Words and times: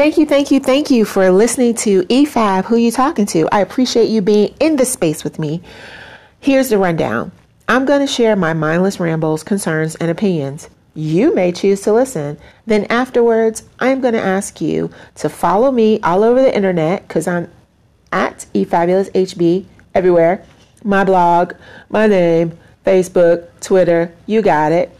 Thank 0.00 0.16
you, 0.16 0.24
thank 0.24 0.50
you, 0.50 0.60
thank 0.60 0.90
you 0.90 1.04
for 1.04 1.30
listening 1.30 1.74
to 1.74 2.04
E5, 2.04 2.64
Who 2.64 2.76
You 2.76 2.90
Talking 2.90 3.26
To. 3.26 3.46
I 3.52 3.60
appreciate 3.60 4.08
you 4.08 4.22
being 4.22 4.54
in 4.58 4.76
the 4.76 4.86
space 4.86 5.22
with 5.22 5.38
me. 5.38 5.60
Here's 6.40 6.70
the 6.70 6.78
rundown 6.78 7.32
I'm 7.68 7.84
going 7.84 8.00
to 8.00 8.06
share 8.06 8.34
my 8.34 8.54
mindless 8.54 8.98
rambles, 8.98 9.42
concerns, 9.42 9.96
and 9.96 10.10
opinions. 10.10 10.70
You 10.94 11.34
may 11.34 11.52
choose 11.52 11.82
to 11.82 11.92
listen. 11.92 12.38
Then 12.64 12.86
afterwards, 12.86 13.64
I'm 13.78 14.00
going 14.00 14.14
to 14.14 14.22
ask 14.22 14.58
you 14.62 14.90
to 15.16 15.28
follow 15.28 15.70
me 15.70 16.00
all 16.00 16.24
over 16.24 16.40
the 16.40 16.56
internet 16.56 17.06
because 17.06 17.28
I'm 17.28 17.50
at 18.10 18.46
eFabulousHB 18.54 19.66
everywhere. 19.94 20.42
My 20.82 21.04
blog, 21.04 21.52
my 21.90 22.06
name, 22.06 22.58
Facebook, 22.86 23.48
Twitter, 23.60 24.14
you 24.24 24.40
got 24.40 24.72
it. 24.72 24.98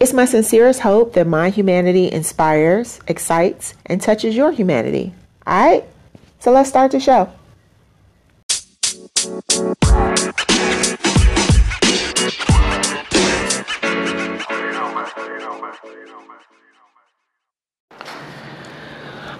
It's 0.00 0.12
my 0.12 0.24
sincerest 0.24 0.80
hope 0.80 1.12
that 1.14 1.26
my 1.26 1.50
humanity 1.50 2.10
inspires, 2.10 3.00
excites, 3.06 3.74
and 3.86 4.00
touches 4.00 4.36
your 4.36 4.52
humanity. 4.52 5.14
All 5.46 5.54
right? 5.54 5.84
So 6.40 6.52
let's 6.52 6.68
start 6.68 6.90
the 6.90 7.00
show. 7.00 7.30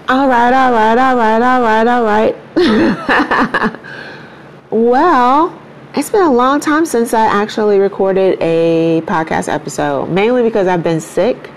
All 0.06 0.28
right, 0.28 0.52
all 0.52 0.72
right, 0.72 0.98
all 0.98 1.16
right, 1.16 1.40
all 1.42 1.62
right, 1.62 1.86
all 1.86 2.04
right. 2.04 2.36
well, 4.70 5.58
it's 5.96 6.10
been 6.10 6.22
a 6.22 6.32
long 6.32 6.58
time 6.58 6.84
since 6.84 7.14
I 7.14 7.26
actually 7.26 7.78
recorded 7.78 8.36
a 8.40 9.00
podcast 9.02 9.48
episode, 9.48 10.06
mainly 10.06 10.42
because 10.42 10.66
I've 10.66 10.82
been 10.82 11.00
sick 11.00 11.50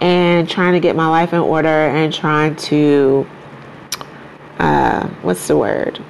and 0.00 0.48
trying 0.48 0.72
to 0.72 0.80
get 0.80 0.96
my 0.96 1.06
life 1.06 1.32
in 1.32 1.38
order 1.38 1.68
and 1.68 2.12
trying 2.12 2.56
to, 2.56 3.26
uh, 4.58 5.06
what's 5.22 5.46
the 5.46 5.56
word? 5.56 6.02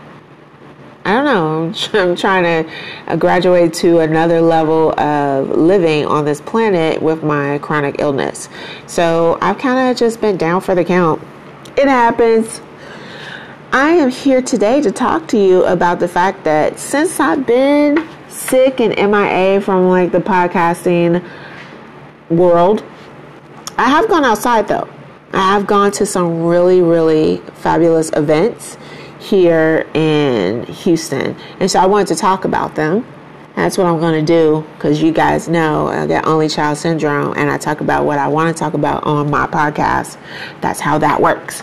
I 1.04 1.12
don't 1.12 1.24
know. 1.26 2.00
I'm 2.00 2.16
trying 2.16 2.64
to 2.64 2.72
uh, 3.08 3.16
graduate 3.16 3.74
to 3.74 3.98
another 3.98 4.40
level 4.40 4.98
of 4.98 5.50
living 5.50 6.06
on 6.06 6.24
this 6.24 6.40
planet 6.40 7.02
with 7.02 7.22
my 7.22 7.58
chronic 7.58 7.96
illness. 7.98 8.48
So 8.86 9.36
I've 9.42 9.58
kind 9.58 9.90
of 9.90 9.98
just 9.98 10.22
been 10.22 10.38
down 10.38 10.62
for 10.62 10.74
the 10.74 10.84
count. 10.84 11.20
It 11.76 11.88
happens. 11.88 12.62
I 13.76 13.90
am 13.90 14.08
here 14.08 14.40
today 14.40 14.80
to 14.80 14.90
talk 14.90 15.28
to 15.28 15.36
you 15.36 15.62
about 15.66 16.00
the 16.00 16.08
fact 16.08 16.44
that 16.44 16.78
since 16.78 17.20
I've 17.20 17.46
been 17.46 18.08
sick 18.26 18.80
and 18.80 18.96
MIA 18.96 19.60
from 19.60 19.90
like 19.90 20.12
the 20.12 20.18
podcasting 20.18 21.22
world, 22.30 22.82
I 23.76 23.90
have 23.90 24.08
gone 24.08 24.24
outside 24.24 24.66
though. 24.66 24.88
I 25.34 25.52
have 25.52 25.66
gone 25.66 25.90
to 25.92 26.06
some 26.06 26.44
really, 26.44 26.80
really 26.80 27.42
fabulous 27.52 28.10
events 28.14 28.78
here 29.18 29.86
in 29.92 30.64
Houston. 30.64 31.36
And 31.60 31.70
so 31.70 31.78
I 31.78 31.84
wanted 31.84 32.06
to 32.06 32.16
talk 32.16 32.46
about 32.46 32.76
them. 32.76 33.06
That's 33.56 33.76
what 33.76 33.88
I'm 33.88 34.00
going 34.00 34.24
to 34.24 34.26
do 34.26 34.66
because 34.76 35.02
you 35.02 35.12
guys 35.12 35.48
know 35.48 35.88
I 35.88 36.06
got 36.06 36.26
only 36.26 36.48
child 36.48 36.78
syndrome 36.78 37.34
and 37.36 37.50
I 37.50 37.58
talk 37.58 37.82
about 37.82 38.06
what 38.06 38.18
I 38.18 38.28
want 38.28 38.56
to 38.56 38.58
talk 38.58 38.72
about 38.72 39.04
on 39.04 39.30
my 39.30 39.46
podcast. 39.46 40.16
That's 40.62 40.80
how 40.80 40.96
that 40.96 41.20
works. 41.20 41.62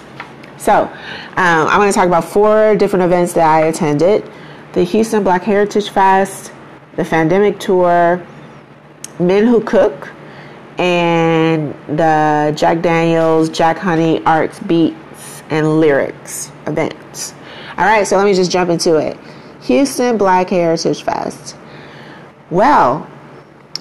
So, 0.63 0.83
um, 0.83 1.67
I'm 1.67 1.81
going 1.81 1.91
to 1.91 1.93
talk 1.93 2.07
about 2.07 2.23
four 2.23 2.77
different 2.77 3.03
events 3.03 3.33
that 3.33 3.45
I 3.45 3.65
attended 3.65 4.23
the 4.71 4.85
Houston 4.85 5.21
Black 5.21 5.43
Heritage 5.43 5.89
Fest, 5.89 6.53
the 6.95 7.03
Fandemic 7.03 7.59
Tour, 7.59 8.25
Men 9.19 9.45
Who 9.45 9.61
Cook, 9.61 10.07
and 10.77 11.73
the 11.89 12.53
Jack 12.55 12.81
Daniels, 12.81 13.49
Jack 13.49 13.77
Honey 13.77 14.23
Arts, 14.23 14.57
Beats, 14.61 15.43
and 15.49 15.81
Lyrics 15.81 16.49
events. 16.65 17.33
All 17.77 17.83
right, 17.83 18.07
so 18.07 18.15
let 18.15 18.23
me 18.23 18.33
just 18.33 18.49
jump 18.49 18.69
into 18.69 18.95
it. 18.95 19.17
Houston 19.63 20.17
Black 20.17 20.49
Heritage 20.49 21.03
Fest. 21.03 21.57
Well, 22.49 23.05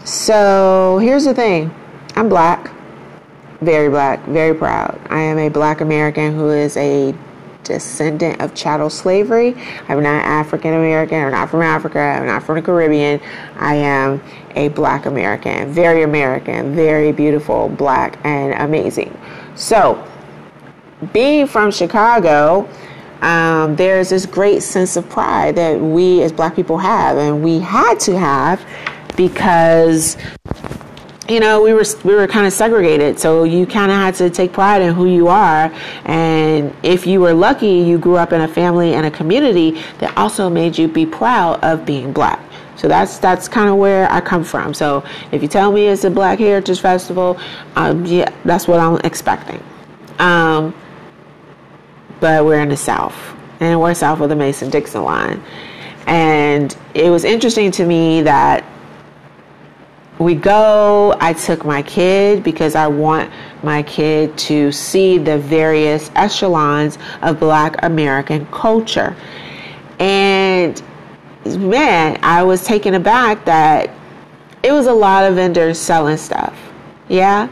so 0.03 0.99
here's 1.01 1.27
the 1.27 1.35
thing 1.35 1.73
I'm 2.17 2.29
black 2.29 2.73
very 3.63 3.89
black, 3.89 4.25
very 4.27 4.55
proud. 4.55 5.01
I 5.09 5.21
am 5.21 5.39
a 5.39 5.49
black 5.49 5.81
American 5.81 6.35
who 6.35 6.51
is 6.51 6.77
a 6.77 7.15
descendant 7.65 8.41
of 8.41 8.55
chattel 8.55 8.91
slavery. 8.91 9.55
I'm 9.89 10.03
not 10.03 10.25
African 10.25 10.75
American. 10.75 11.19
I'm 11.19 11.31
not 11.31 11.51
from 11.51 11.63
Africa. 11.63 12.01
I'm 12.01 12.27
not 12.27 12.43
from 12.43 12.57
the 12.57 12.63
Caribbean. 12.63 13.21
I 13.57 13.77
am 13.77 14.23
a 14.55 14.69
black 14.69 15.07
American, 15.07 15.71
very 15.73 16.03
American, 16.03 16.75
very 16.75 17.13
beautiful, 17.13 17.69
black, 17.69 18.19
and 18.25 18.55
amazing. 18.55 19.17
So, 19.55 20.07
being 21.13 21.47
from 21.47 21.71
Chicago, 21.71 22.69
um, 23.23 23.77
there's 23.77 24.11
this 24.11 24.27
great 24.27 24.63
sense 24.63 24.97
of 24.97 25.09
pride 25.09 25.57
that 25.57 25.81
we 25.81 26.23
as 26.23 26.33
black 26.33 26.57
people 26.57 26.79
have, 26.79 27.17
and 27.17 27.43
we 27.43 27.61
had 27.61 27.99
to 28.01 28.19
have 28.19 28.65
because 29.17 30.17
you 31.29 31.39
know, 31.39 31.63
we 31.63 31.73
were 31.73 31.85
we 32.05 32.15
were 32.15 32.27
kind 32.27 32.47
of 32.47 32.53
segregated, 32.53 33.19
so 33.19 33.45
you 33.45 33.65
kind 33.65 33.93
of 33.93 33.97
had 33.97 34.15
to 34.17 34.29
take 34.29 34.53
pride 34.53 34.83
in 34.83 34.93
who 34.93 35.07
you 35.07 35.29
are. 35.29 35.73
And 36.05 36.75
if 36.83 37.07
you 37.07 37.21
were 37.21 37.33
lucky, 37.33 37.79
you 37.79 37.99
grew 37.99 38.17
up 38.17 38.33
in 38.33 38.41
a 38.41 38.49
family 38.49 38.95
and 38.95 39.07
a 39.07 39.11
community 39.11 39.81
that 39.99 40.17
also 40.17 40.51
made 40.51 40.77
you 40.77 40.89
be 40.89 41.07
proud 41.07 41.63
of 41.63 41.87
being 41.87 42.13
black. 42.13 42.41
So 42.77 42.89
that's 42.89 43.19
that's 43.19 43.49
kind 43.49 43.69
of 43.69 43.77
where 43.77 44.11
I 44.11 44.21
come 44.21 44.43
from. 44.43 44.75
So 44.75 45.05
if 45.31 45.43
you 45.43 45.49
tell 45.49 45.71
me 45.71 45.87
it's 45.87 46.05
a 46.05 46.11
Black 46.11 46.41
Heritage 46.41 46.81
Festival, 46.81 47.39
um, 47.77 48.05
yeah, 48.05 48.33
that's 48.45 48.67
what 48.67 48.81
I'm 48.81 48.99
expecting. 49.05 49.63
Um, 50.19 50.75
but 52.19 52.45
we're 52.45 52.61
in 52.61 52.69
the 52.69 52.77
South, 52.77 53.15
and 53.61 53.81
we're 53.81 53.95
south 53.95 54.21
of 54.21 54.29
the 54.29 54.37
Mason-Dixon 54.37 55.03
line. 55.03 55.43
And 56.07 56.77
it 56.95 57.11
was 57.11 57.25
interesting 57.25 57.71
to 57.73 57.87
me 57.87 58.23
that 58.23 58.65
we 60.23 60.35
go. 60.35 61.17
I 61.21 61.33
took 61.33 61.65
my 61.65 61.83
kid 61.83 62.43
because 62.43 62.75
I 62.75 62.87
want 62.87 63.31
my 63.63 63.83
kid 63.83 64.37
to 64.39 64.73
see 64.73 65.19
the 65.19 65.39
various 65.39 66.11
echelons 66.15 66.99
of 67.23 67.39
black 67.39 67.83
American 67.83 68.47
culture. 68.47 69.17
And 69.99 70.81
man, 71.45 72.19
I 72.23 72.43
was 72.43 72.65
taken 72.65 72.95
aback 72.95 73.45
that 73.45 73.91
it 74.63 74.73
was 74.73 74.87
a 74.87 74.93
lot 74.93 75.25
of 75.25 75.35
vendors 75.35 75.79
selling 75.79 76.17
stuff. 76.17 76.57
Yeah. 77.09 77.49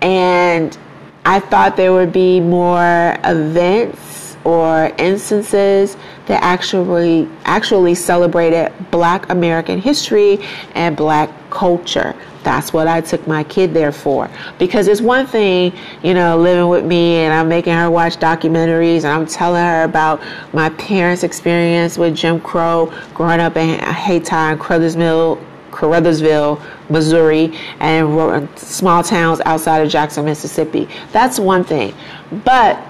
And 0.00 0.76
I 1.24 1.40
thought 1.40 1.76
there 1.76 1.92
would 1.92 2.12
be 2.12 2.40
more 2.40 3.16
events 3.24 4.36
or 4.44 4.92
instances 4.98 5.96
that 6.26 6.42
actually 6.42 7.28
actually 7.44 7.94
celebrated 7.94 8.72
black 8.90 9.28
American 9.30 9.80
history 9.80 10.38
and 10.74 10.96
black 10.96 11.30
culture. 11.50 12.14
That's 12.42 12.72
what 12.72 12.86
I 12.88 13.00
took 13.00 13.26
my 13.26 13.44
kid 13.44 13.74
there 13.74 13.92
for. 13.92 14.30
Because 14.58 14.88
it's 14.88 15.00
one 15.00 15.26
thing, 15.26 15.72
you 16.02 16.14
know, 16.14 16.38
living 16.38 16.68
with 16.68 16.84
me 16.84 17.16
and 17.16 17.34
I'm 17.34 17.48
making 17.48 17.74
her 17.74 17.90
watch 17.90 18.16
documentaries 18.16 18.98
and 18.98 19.08
I'm 19.08 19.26
telling 19.26 19.62
her 19.62 19.82
about 19.82 20.22
my 20.52 20.70
parents' 20.70 21.24
experience 21.24 21.98
with 21.98 22.16
Jim 22.16 22.40
Crow 22.40 22.92
growing 23.14 23.40
up 23.40 23.56
in 23.56 23.78
Hayti 23.80 24.30
and 24.32 24.58
Caruthersville, 24.58 25.42
Caruthersville, 25.70 26.62
Missouri, 26.88 27.56
and 27.80 28.48
small 28.58 29.02
towns 29.02 29.40
outside 29.44 29.80
of 29.80 29.90
Jackson, 29.90 30.24
Mississippi. 30.24 30.88
That's 31.12 31.38
one 31.38 31.64
thing. 31.64 31.94
But 32.44 32.82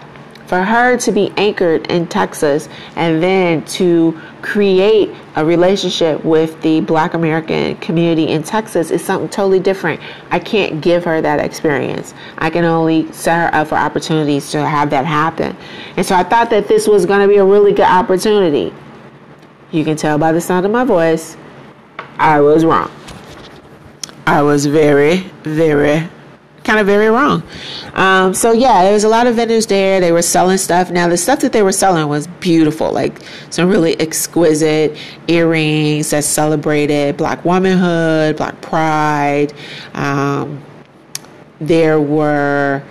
for 0.49 0.65
her 0.65 0.97
to 0.97 1.13
be 1.13 1.31
anchored 1.37 1.87
in 1.89 2.07
Texas 2.07 2.71
and 2.97 3.23
then 3.23 3.63
to 3.67 4.19
create 4.41 5.15
a 5.37 5.45
relationship 5.45 6.25
with 6.25 6.61
the 6.63 6.81
black 6.81 7.13
American 7.13 7.77
community 7.77 8.29
in 8.29 8.43
Texas 8.43 8.91
is 8.91 9.05
something 9.05 9.29
totally 9.29 9.61
different. 9.61 10.01
I 10.31 10.39
can't 10.39 10.81
give 10.81 11.05
her 11.05 11.21
that 11.21 11.39
experience. 11.39 12.15
I 12.39 12.49
can 12.49 12.65
only 12.65 13.13
set 13.13 13.53
her 13.53 13.55
up 13.55 13.69
for 13.69 13.75
opportunities 13.75 14.51
to 14.53 14.67
have 14.67 14.89
that 14.89 15.05
happen. 15.05 15.55
And 15.99 16.07
so 16.07 16.17
I 16.17 16.25
thought 16.25 16.49
that 16.49 16.67
this 16.67 16.89
was 16.89 17.05
going 17.05 17.21
to 17.21 17.29
be 17.29 17.37
a 17.37 17.45
really 17.45 17.73
good 17.73 17.83
opportunity. 17.83 18.73
You 19.71 19.85
can 19.85 19.99
tell 19.99 20.17
by 20.17 20.33
the 20.33 20.41
sound 20.41 20.65
of 20.65 20.73
my 20.73 20.85
voice, 20.85 21.37
I 22.19 22.41
was 22.41 22.65
wrong. 22.65 22.91
I 24.27 24.41
was 24.41 24.65
very, 24.65 25.19
very 25.43 26.09
kind 26.69 26.81
of 26.81 26.87
very 26.87 27.09
wrong. 27.09 27.43
Um, 27.95 28.35
so 28.35 28.53
yeah, 28.53 28.85
there 28.85 28.93
was 28.93 29.05
a 29.05 29.09
lot 29.09 29.27
of 29.27 29.37
vendors 29.37 29.67
there. 29.67 30.01
They 30.01 30.13
were 30.13 30.21
selling 30.21 30.59
stuff. 30.59 30.91
Now 30.91 31.09
the 31.09 31.17
stuff 31.17 31.41
that 31.41 31.53
they 31.53 31.63
were 31.63 31.73
selling 31.73 32.07
was 32.09 32.27
beautiful, 32.27 32.93
like 32.93 33.19
some 33.49 33.71
really 33.71 33.99
exquisite 33.99 34.95
earrings 35.29 36.11
that 36.11 36.25
celebrated 36.25 37.17
Black 37.17 37.43
womanhood, 37.43 38.37
Black 38.37 38.61
pride. 38.61 39.55
Um, 39.95 40.63
there 41.59 42.01
were 42.03 42.83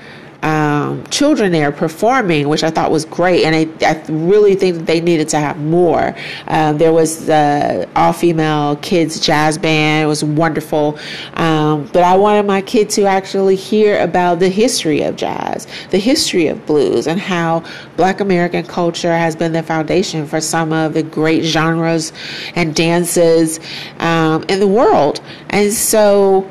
um, 0.44 1.04
children 1.08 1.52
there 1.52 1.72
performing, 1.72 2.48
which 2.48 2.64
I 2.64 2.70
thought 2.70 2.92
was 2.92 3.06
great, 3.06 3.44
and 3.44 3.56
I, 3.56 3.86
I 3.86 4.04
really 4.08 4.56
think 4.56 4.78
that 4.78 4.86
they 4.86 5.02
needed 5.02 5.30
to 5.30 5.40
have 5.40 5.58
more. 5.58 6.16
Um, 6.48 6.78
there 6.78 6.94
was 6.94 7.26
the 7.26 7.90
all 7.96 8.14
female 8.14 8.76
kids 8.78 9.20
jazz 9.20 9.58
band; 9.58 10.04
it 10.04 10.08
was 10.08 10.24
wonderful. 10.24 11.00
Um, 11.34 11.90
but 11.92 12.04
I 12.04 12.16
wanted 12.16 12.46
my 12.46 12.62
kid 12.62 12.90
to 12.92 13.06
actually 13.06 13.56
hear 13.56 14.00
about 14.00 14.40
the 14.40 14.50
history 14.50 15.02
of 15.02 15.16
jazz, 15.16 15.66
the 15.90 15.98
history 15.98 16.48
of 16.48 16.66
blues, 16.68 17.08
and 17.08 17.20
how 17.20 17.64
Black 17.96 18.20
American 18.20 18.66
culture 18.66 19.16
has 19.16 19.36
been 19.36 19.54
the 19.54 19.64
foundation 19.64 20.28
for 20.28 20.40
some 20.40 20.72
of 20.72 20.94
the 20.94 21.04
great 21.04 21.44
genres 21.44 22.14
and 22.56 22.76
dances 22.76 23.60
um, 24.00 24.44
in 24.50 24.60
the 24.60 24.68
world. 24.68 25.20
And 25.50 25.74
so, 25.74 26.48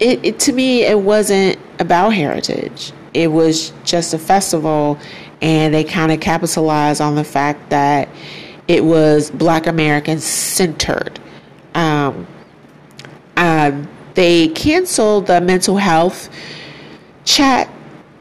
it, 0.00 0.24
it 0.24 0.40
to 0.40 0.52
me, 0.52 0.82
it 0.82 0.98
wasn't 0.98 1.58
about 1.78 2.10
heritage 2.10 2.92
it 3.16 3.32
was 3.32 3.72
just 3.82 4.12
a 4.12 4.18
festival, 4.18 4.98
and 5.40 5.72
they 5.72 5.84
kind 5.84 6.12
of 6.12 6.20
capitalized 6.20 7.00
on 7.00 7.14
the 7.14 7.24
fact 7.24 7.70
that 7.70 8.10
it 8.68 8.84
was 8.84 9.30
Black 9.30 9.66
American 9.66 10.20
centered. 10.20 11.18
Um, 11.74 12.26
uh, 13.38 13.72
they 14.12 14.48
canceled 14.48 15.28
the 15.28 15.40
mental 15.40 15.78
health 15.78 16.28
chat 17.24 17.70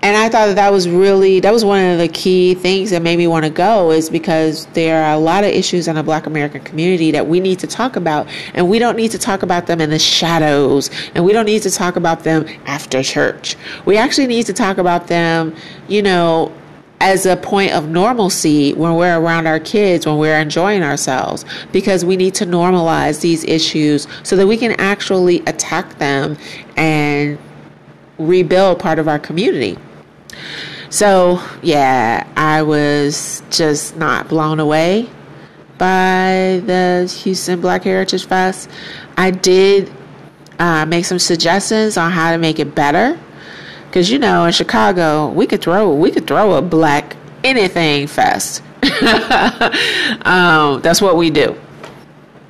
and 0.06 0.16
I 0.16 0.30
thought 0.30 0.46
that 0.46 0.56
that 0.58 0.72
was 0.72 0.88
really 0.88 1.40
that 1.40 1.52
was 1.52 1.66
one 1.66 1.84
of 1.84 1.98
the 1.98 2.08
key 2.08 2.54
things 2.54 2.92
that 2.92 3.02
made 3.02 3.18
me 3.18 3.26
want 3.26 3.44
to 3.44 3.50
go 3.50 3.90
is 3.90 4.08
because 4.08 4.68
there 4.68 5.04
are 5.04 5.16
a 5.16 5.18
lot 5.18 5.44
of 5.44 5.50
issues 5.50 5.88
in 5.88 5.96
the 5.96 6.04
Black 6.04 6.28
American 6.28 6.62
community 6.62 7.10
that 7.10 7.26
we 7.26 7.40
need 7.40 7.58
to 7.58 7.66
talk 7.66 7.96
about, 7.96 8.28
and 8.54 8.70
we 8.70 8.78
don't 8.78 8.96
need 8.96 9.10
to 9.10 9.18
talk 9.18 9.42
about 9.42 9.66
them 9.66 9.82
in 9.82 9.90
the 9.90 9.98
shadows, 9.98 10.92
and 11.16 11.26
we 11.26 11.34
don't 11.34 11.48
need 11.48 11.64
to 11.64 11.72
talk 11.72 11.96
about 11.96 12.24
them 12.24 12.46
after 12.68 13.02
church. 13.02 13.56
We 13.86 13.98
actually 13.98 14.28
need 14.28 14.46
to 14.46 14.54
talk 14.54 14.78
about 14.78 15.08
them, 15.08 15.56
you 15.88 16.04
know, 16.04 16.54
as 17.02 17.26
a 17.26 17.36
point 17.36 17.72
of 17.72 17.90
normalcy 17.90 18.76
when 18.76 18.94
we're 18.98 19.20
around 19.20 19.48
our 19.48 19.60
kids, 19.60 20.06
when 20.06 20.20
we're 20.20 20.38
enjoying 20.38 20.84
ourselves, 20.84 21.46
because 21.72 22.06
we 22.06 22.16
need 22.16 22.36
to 22.36 22.46
normalize 22.46 23.22
these 23.22 23.44
issues 23.46 24.08
so 24.22 24.36
that 24.36 24.46
we 24.46 24.56
can 24.56 24.74
actually 24.74 25.40
attack 25.48 25.98
them 25.98 26.38
and 26.78 27.40
rebuild 28.20 28.78
part 28.78 29.00
of 29.00 29.08
our 29.08 29.18
community. 29.18 29.76
So, 30.90 31.42
yeah, 31.62 32.28
I 32.36 32.62
was 32.62 33.44
just 33.50 33.98
not 33.98 34.28
blown 34.28 34.60
away 34.60 35.10
by 35.78 36.62
the 36.66 37.12
Houston 37.24 37.60
Black 37.60 37.84
Heritage 37.84 38.26
Fest. 38.26 38.70
I 39.18 39.32
did 39.32 39.92
uh, 40.60 40.86
make 40.86 41.06
some 41.06 41.20
suggestions 41.20 41.98
on 41.98 42.12
how 42.12 42.32
to 42.32 42.38
make 42.38 42.60
it 42.60 42.76
better. 42.76 43.20
Cause 43.92 44.10
you 44.10 44.20
know, 44.20 44.46
in 44.46 44.52
Chicago, 44.52 45.30
we 45.30 45.48
could 45.48 45.62
throw 45.62 45.94
we 45.94 46.12
could 46.12 46.28
throw 46.28 46.54
a 46.56 46.62
black 46.62 47.16
anything 47.46 48.08
fest. 48.08 48.62
um, 50.26 50.82
that's 50.82 51.02
what 51.02 51.16
we 51.16 51.30
do 51.30 51.56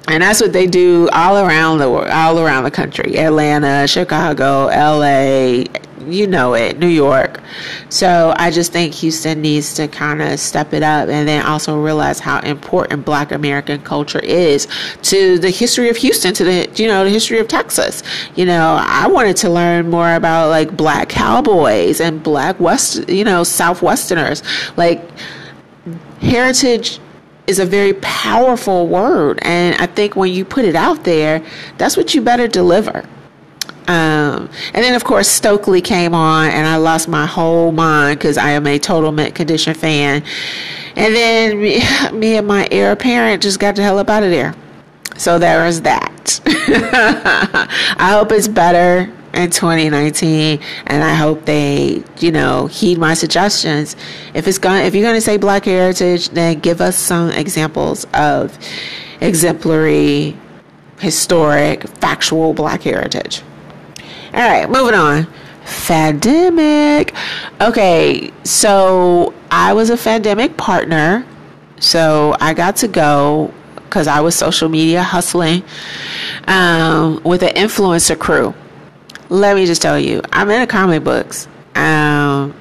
and 0.07 0.21
that's 0.21 0.41
what 0.41 0.53
they 0.53 0.67
do 0.67 1.09
all 1.11 1.37
around 1.37 1.79
the 1.79 1.89
world, 1.89 2.09
all 2.09 2.39
around 2.39 2.63
the 2.63 2.71
country. 2.71 3.17
Atlanta, 3.17 3.87
Chicago, 3.87 4.67
LA, 4.67 5.63
you 6.07 6.27
know 6.27 6.53
it, 6.53 6.77
New 6.77 6.87
York. 6.87 7.41
So 7.89 8.33
I 8.37 8.51
just 8.51 8.71
think 8.71 8.93
Houston 8.95 9.41
needs 9.41 9.73
to 9.75 9.87
kind 9.87 10.21
of 10.21 10.39
step 10.39 10.73
it 10.73 10.83
up 10.83 11.09
and 11.09 11.27
then 11.27 11.45
also 11.45 11.81
realize 11.81 12.19
how 12.19 12.39
important 12.41 13.05
black 13.05 13.31
American 13.31 13.81
culture 13.81 14.19
is 14.19 14.67
to 15.03 15.39
the 15.39 15.49
history 15.49 15.89
of 15.89 15.97
Houston, 15.97 16.33
to 16.35 16.43
the, 16.43 16.69
you 16.75 16.87
know, 16.87 17.03
the 17.03 17.09
history 17.09 17.39
of 17.39 17.47
Texas. 17.47 18.03
You 18.35 18.45
know, 18.45 18.77
I 18.79 19.07
wanted 19.07 19.37
to 19.37 19.49
learn 19.49 19.89
more 19.89 20.13
about 20.13 20.49
like 20.49 20.75
black 20.75 21.09
cowboys 21.09 21.99
and 21.99 22.21
black 22.21 22.59
West, 22.59 23.09
you 23.09 23.23
know, 23.23 23.41
Southwesterners. 23.41 24.43
Like, 24.77 25.01
heritage 26.21 26.99
is 27.47 27.59
a 27.59 27.65
very 27.65 27.93
powerful 27.93 28.87
word. 28.87 29.39
And 29.41 29.75
I 29.81 29.85
think 29.85 30.15
when 30.15 30.31
you 30.31 30.45
put 30.45 30.65
it 30.65 30.75
out 30.75 31.03
there, 31.03 31.43
that's 31.77 31.95
what 31.95 32.13
you 32.13 32.21
better 32.21 32.47
deliver. 32.47 33.05
Um, 33.87 34.49
and 34.73 34.83
then, 34.83 34.95
of 34.95 35.03
course, 35.03 35.27
Stokley 35.27 35.83
came 35.83 36.15
on, 36.15 36.49
and 36.49 36.65
I 36.65 36.77
lost 36.77 37.07
my 37.07 37.25
whole 37.25 37.71
mind 37.71 38.17
because 38.17 38.37
I 38.37 38.51
am 38.51 38.65
a 38.65 38.79
total 38.79 39.11
mint 39.11 39.35
condition 39.35 39.75
fan. 39.75 40.23
And 40.95 41.15
then 41.15 41.61
me, 41.61 41.81
me 42.13 42.37
and 42.37 42.47
my 42.47 42.67
heir 42.71 42.91
apparent 42.91 43.43
just 43.43 43.59
got 43.59 43.75
the 43.75 43.83
hell 43.83 43.99
up 43.99 44.09
out 44.09 44.23
of 44.23 44.31
there. 44.31 44.55
So 45.17 45.39
there 45.39 45.65
is 45.67 45.83
that. 45.83 46.41
I 46.45 48.11
hope 48.11 48.31
it's 48.31 48.47
better 48.47 49.13
in 49.35 49.51
2019 49.51 50.59
and 50.87 51.03
I 51.03 51.13
hope 51.13 51.45
they, 51.45 52.03
you 52.19 52.31
know, 52.31 52.67
heed 52.67 52.97
my 52.97 53.13
suggestions. 53.13 53.95
If 54.33 54.47
it's 54.47 54.57
going 54.57 54.85
if 54.85 54.95
you're 54.95 55.03
going 55.03 55.15
to 55.15 55.21
say 55.21 55.37
black 55.37 55.65
heritage, 55.65 56.29
then 56.29 56.59
give 56.59 56.81
us 56.81 56.97
some 56.97 57.29
examples 57.31 58.05
of 58.13 58.57
exemplary 59.21 60.35
historic 60.99 61.87
factual 61.87 62.53
black 62.53 62.83
heritage. 62.83 63.41
All 64.33 64.41
right, 64.41 64.69
moving 64.69 64.95
on. 64.95 65.27
Fandemic. 65.63 67.15
Okay, 67.59 68.31
so 68.43 69.33
I 69.51 69.73
was 69.73 69.89
a 69.89 69.95
Fandemic 69.95 70.57
partner. 70.57 71.25
So 71.79 72.35
I 72.39 72.53
got 72.53 72.77
to 72.77 72.87
go 72.87 73.53
because 73.75 74.07
I 74.07 74.21
was 74.21 74.35
social 74.35 74.69
media 74.69 75.03
hustling 75.03 75.63
um, 76.47 77.21
with 77.23 77.43
an 77.43 77.55
influencer 77.55 78.17
crew 78.17 78.53
let 79.29 79.55
me 79.55 79.65
just 79.65 79.81
tell 79.81 79.99
you, 79.99 80.21
I'm 80.31 80.49
into 80.49 80.67
comic 80.67 81.03
books. 81.03 81.47
Um, 81.75 82.53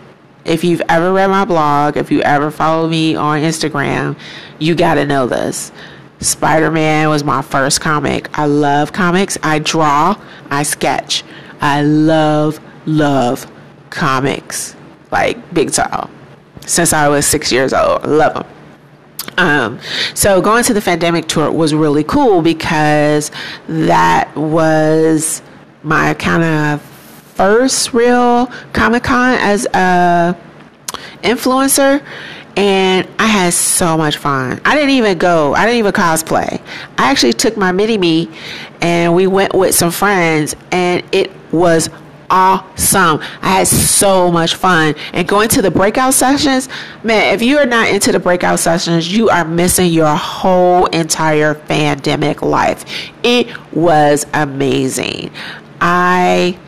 if 0.44 0.64
you've 0.64 0.82
ever 0.88 1.12
read 1.12 1.28
my 1.28 1.44
blog, 1.44 1.96
if 1.96 2.10
you 2.10 2.20
ever 2.22 2.50
follow 2.50 2.88
me 2.88 3.16
on 3.16 3.40
Instagram, 3.40 4.16
you 4.58 4.74
got 4.74 4.94
to 4.94 5.06
know 5.06 5.26
this. 5.26 5.72
Spider 6.20 6.70
Man 6.70 7.08
was 7.08 7.24
my 7.24 7.42
first 7.42 7.80
comic. 7.80 8.38
I 8.38 8.46
love 8.46 8.92
comics. 8.92 9.36
I 9.42 9.58
draw, 9.58 10.20
I 10.50 10.62
sketch. 10.62 11.22
I 11.60 11.82
love, 11.82 12.60
love 12.86 13.50
comics. 13.90 14.74
Like 15.10 15.54
big 15.54 15.72
time. 15.72 16.10
Since 16.66 16.92
I 16.92 17.08
was 17.08 17.26
six 17.26 17.52
years 17.52 17.72
old. 17.72 18.02
I 18.04 18.06
love 18.06 18.34
them. 18.34 18.46
Um, 19.36 19.80
so 20.14 20.40
going 20.40 20.64
to 20.64 20.74
the 20.74 20.80
Fandemic 20.80 21.26
tour 21.26 21.50
was 21.50 21.74
really 21.74 22.04
cool 22.04 22.40
because 22.40 23.30
that 23.68 24.34
was 24.36 25.42
my 25.84 26.14
kind 26.14 26.42
of 26.42 26.82
first 26.82 27.92
real 27.92 28.46
Comic 28.72 29.04
Con 29.04 29.34
as 29.34 29.66
a 29.66 30.36
influencer 31.22 32.04
and 32.56 33.08
I 33.18 33.26
had 33.26 33.52
so 33.52 33.96
much 33.96 34.16
fun. 34.16 34.60
I 34.64 34.74
didn't 34.76 34.90
even 34.90 35.18
go. 35.18 35.54
I 35.54 35.64
didn't 35.66 35.78
even 35.78 35.92
cosplay. 35.92 36.60
I 36.98 37.10
actually 37.10 37.32
took 37.32 37.56
my 37.56 37.72
mini 37.72 37.98
me 37.98 38.30
and 38.80 39.14
we 39.14 39.26
went 39.26 39.54
with 39.54 39.74
some 39.74 39.90
friends 39.90 40.54
and 40.70 41.02
it 41.12 41.32
was 41.50 41.90
awesome. 42.30 43.20
I 43.42 43.48
had 43.48 43.66
so 43.66 44.30
much 44.30 44.54
fun. 44.54 44.94
And 45.12 45.26
going 45.26 45.48
to 45.50 45.62
the 45.62 45.70
breakout 45.70 46.14
sessions, 46.14 46.68
man, 47.02 47.34
if 47.34 47.42
you 47.42 47.58
are 47.58 47.66
not 47.66 47.88
into 47.88 48.12
the 48.12 48.20
breakout 48.20 48.60
sessions, 48.60 49.12
you 49.12 49.28
are 49.28 49.44
missing 49.44 49.92
your 49.92 50.14
whole 50.14 50.86
entire 50.86 51.54
Fandemic 51.54 52.42
life. 52.42 52.84
It 53.22 53.48
was 53.72 54.26
amazing. 54.32 55.30
I, 55.80 56.58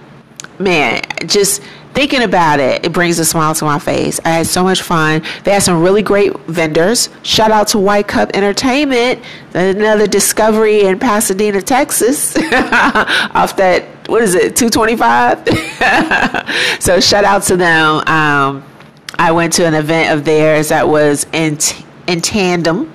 man, 0.59 1.03
just 1.27 1.63
thinking 1.97 2.23
about 2.23 2.61
it, 2.61 2.85
it 2.85 2.93
brings 2.93 3.19
a 3.19 3.25
smile 3.25 3.55
to 3.55 3.65
my 3.65 3.79
face. 3.79 4.21
I 4.23 4.29
had 4.29 4.47
so 4.47 4.63
much 4.63 4.83
fun. 4.83 5.23
They 5.45 5.53
had 5.53 5.63
some 5.63 5.83
really 5.83 6.03
great 6.03 6.37
vendors. 6.41 7.09
Shout 7.23 7.51
out 7.51 7.69
to 7.69 7.79
White 7.79 8.07
Cup 8.07 8.33
Entertainment, 8.35 9.23
another 9.55 10.07
discovery 10.07 10.83
in 10.83 10.99
Pasadena, 10.99 11.63
Texas, 11.63 12.37
off 12.53 13.57
that, 13.57 13.85
what 14.09 14.23
is 14.23 14.35
it, 14.35 14.57
225? 14.57 15.49
so 16.83 17.01
shout 17.01 17.25
out 17.25 17.45
to 17.45 17.57
them. 17.57 18.03
Um, 18.07 18.63
I 19.19 19.33
went 19.33 19.55
to 19.55 19.67
an 19.67 19.73
event 19.73 20.13
of 20.13 20.27
theirs 20.27 20.69
that 20.69 20.87
was 20.87 21.27
in, 21.33 21.57
t- 21.57 21.83
in 22.07 22.21
tandem 22.21 22.93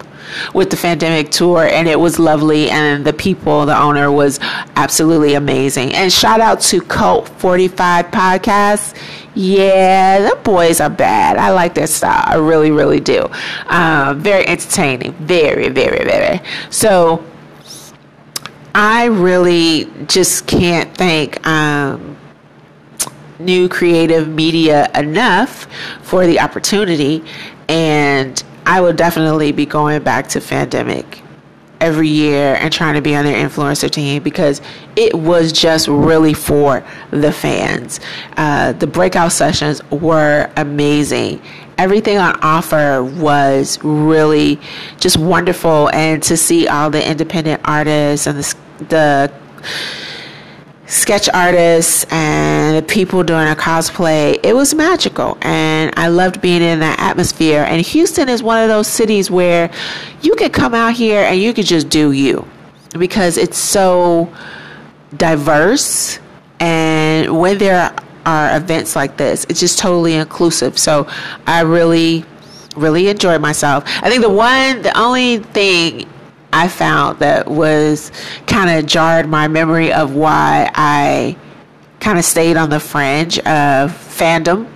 with 0.54 0.70
the 0.70 0.78
Fandemic 0.78 1.32
tour, 1.32 1.66
and 1.66 1.88
it 1.88 2.00
was 2.00 2.20
lovely. 2.20 2.70
And 2.70 3.06
the 3.06 3.14
people, 3.14 3.66
the 3.66 3.78
owner 3.78 4.12
was 4.12 4.40
absolutely 4.76 5.34
amazing. 5.34 5.94
And 5.94 6.12
shout 6.12 6.42
out 6.42 6.62
to 6.62 6.82
Cult 6.82 7.30
45 7.30 8.06
Podcast. 8.08 8.96
Yeah, 9.34 10.30
the 10.30 10.36
boys 10.44 10.82
are 10.82 10.90
bad. 10.90 11.38
I 11.38 11.52
like 11.52 11.74
their 11.74 11.88
style. 11.88 12.24
I 12.26 12.36
really, 12.36 12.72
really 12.72 13.00
do. 13.00 13.30
Um, 13.68 14.20
very 14.20 14.46
entertaining. 14.48 15.14
Very, 15.14 15.70
very, 15.70 16.04
very. 16.04 16.42
So 16.70 17.24
I 18.76 19.06
really 19.06 19.90
just 20.08 20.48
can't 20.48 20.96
thank 20.96 21.46
um, 21.48 22.18
new 23.40 23.68
creative 23.68 24.28
media 24.28 24.90
enough 24.96 25.68
for 26.02 26.26
the 26.26 26.40
opportunity. 26.40 27.24
And 27.68 28.42
I 28.72 28.80
will 28.80 28.94
definitely 28.94 29.52
be 29.52 29.66
going 29.66 30.02
back 30.02 30.30
to 30.30 30.40
Fandemic 30.40 31.22
every 31.82 32.08
year 32.08 32.56
and 32.56 32.72
trying 32.72 32.94
to 32.94 33.02
be 33.02 33.14
on 33.14 33.26
their 33.26 33.36
influencer 33.36 33.92
team 33.92 34.24
because 34.24 34.62
it 34.96 35.14
was 35.14 35.52
just 35.52 35.90
really 35.90 36.34
for 36.34 36.82
the 37.10 37.34
fans. 37.34 38.00
Uh, 38.38 38.72
the 38.72 38.88
breakout 38.88 39.34
sessions 39.34 39.84
were 39.90 40.50
amazing. 40.56 41.42
Everything 41.78 42.18
on 42.18 42.40
offer 42.42 43.04
was 43.04 43.78
really 43.84 44.58
just 45.02 45.18
wonderful, 45.18 45.90
and 45.90 46.24
to 46.24 46.38
see 46.38 46.70
all 46.70 46.90
the 46.90 47.06
independent 47.06 47.62
artists 47.66 48.26
and 48.26 48.40
the, 48.40 48.56
the 48.88 49.34
sketch 50.86 51.28
artists 51.34 52.06
and 52.10 52.78
the 52.78 52.88
people 52.88 53.22
doing 53.24 53.50
a 53.50 53.56
cosplay, 53.56 54.40
it 54.44 54.56
was 54.56 54.74
magical. 54.74 55.38
And 55.42 55.71
I 55.96 56.08
loved 56.08 56.42
being 56.42 56.62
in 56.62 56.80
that 56.80 57.00
atmosphere. 57.00 57.64
And 57.64 57.82
Houston 57.82 58.30
is 58.30 58.44
one 58.44 58.62
of 58.62 58.70
those 58.70 58.88
cities 58.88 59.32
where 59.32 59.72
you 60.22 60.36
could 60.36 60.54
come 60.54 60.74
out 60.74 60.94
here 60.94 61.22
and 61.22 61.40
you 61.40 61.54
could 61.54 61.66
just 61.66 61.90
do 61.90 62.12
you 62.12 62.46
because 62.98 63.38
it's 63.38 63.58
so 63.58 64.34
diverse. 65.18 66.20
And 66.60 67.40
when 67.40 67.58
there 67.58 67.96
are 68.26 68.58
events 68.58 68.96
like 68.96 69.18
this, 69.18 69.46
it's 69.50 69.60
just 69.60 69.80
totally 69.80 70.14
inclusive. 70.14 70.78
So 70.78 71.08
I 71.48 71.62
really, 71.62 72.26
really 72.76 73.08
enjoyed 73.08 73.42
myself. 73.42 73.84
I 74.02 74.10
think 74.10 74.22
the 74.22 74.30
one, 74.30 74.82
the 74.82 74.98
only 74.98 75.40
thing 75.40 76.08
I 76.54 76.68
found 76.68 77.20
that 77.20 77.48
was 77.50 78.12
kind 78.46 78.70
of 78.70 78.86
jarred 78.86 79.28
my 79.28 79.48
memory 79.48 79.92
of 79.92 80.16
why 80.16 80.70
I 80.76 81.38
kind 82.00 82.18
of 82.18 82.26
stayed 82.26 82.58
on 82.58 82.70
the 82.70 82.80
fringe 82.80 83.40
of 83.40 83.92
fandom 83.92 84.71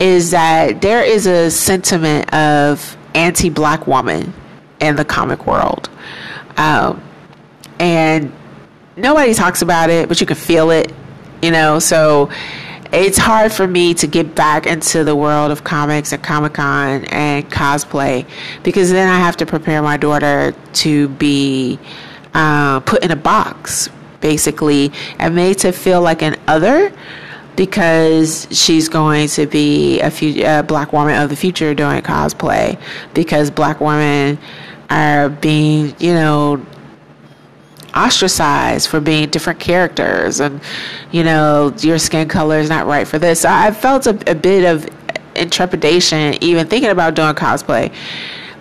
is 0.00 0.30
that 0.30 0.80
there 0.80 1.02
is 1.02 1.26
a 1.26 1.50
sentiment 1.50 2.32
of 2.32 2.96
anti 3.14 3.50
black 3.50 3.86
woman 3.86 4.32
in 4.80 4.96
the 4.96 5.04
comic 5.04 5.46
world. 5.46 5.88
Um, 6.56 7.02
and 7.78 8.32
nobody 8.96 9.34
talks 9.34 9.62
about 9.62 9.90
it, 9.90 10.08
but 10.08 10.20
you 10.20 10.26
can 10.26 10.36
feel 10.36 10.70
it, 10.70 10.92
you 11.42 11.50
know. 11.50 11.78
So 11.78 12.30
it's 12.92 13.18
hard 13.18 13.52
for 13.52 13.66
me 13.66 13.94
to 13.94 14.06
get 14.06 14.34
back 14.34 14.66
into 14.66 15.02
the 15.02 15.16
world 15.16 15.50
of 15.50 15.64
comics 15.64 16.12
and 16.12 16.22
Comic 16.22 16.54
Con 16.54 17.04
and 17.06 17.50
cosplay 17.50 18.26
because 18.62 18.90
then 18.90 19.08
I 19.08 19.18
have 19.18 19.36
to 19.38 19.46
prepare 19.46 19.82
my 19.82 19.96
daughter 19.96 20.54
to 20.74 21.08
be 21.08 21.78
uh, 22.34 22.80
put 22.80 23.04
in 23.04 23.10
a 23.10 23.16
box, 23.16 23.88
basically, 24.20 24.92
and 25.18 25.34
made 25.34 25.58
to 25.58 25.72
feel 25.72 26.02
like 26.02 26.22
an 26.22 26.36
other 26.46 26.92
because 27.56 28.48
she's 28.50 28.88
going 28.88 29.28
to 29.28 29.46
be 29.46 30.00
a, 30.00 30.58
a 30.60 30.62
black 30.62 30.92
woman 30.92 31.20
of 31.20 31.30
the 31.30 31.36
future 31.36 31.74
doing 31.74 32.02
cosplay 32.02 32.78
because 33.14 33.50
black 33.50 33.80
women 33.80 34.38
are 34.90 35.28
being, 35.28 35.94
you 35.98 36.12
know, 36.12 36.64
ostracized 37.94 38.88
for 38.88 39.00
being 39.00 39.28
different 39.30 39.60
characters 39.60 40.40
and 40.40 40.60
you 41.12 41.22
know 41.22 41.72
your 41.78 41.96
skin 41.96 42.26
color 42.26 42.58
is 42.58 42.68
not 42.68 42.88
right 42.88 43.06
for 43.06 43.20
this. 43.20 43.42
So 43.42 43.48
i 43.48 43.70
felt 43.70 44.06
a, 44.08 44.18
a 44.28 44.34
bit 44.34 44.64
of 44.64 44.88
intrepidation 45.36 46.34
even 46.42 46.66
thinking 46.66 46.90
about 46.90 47.14
doing 47.14 47.34
cosplay 47.34 47.94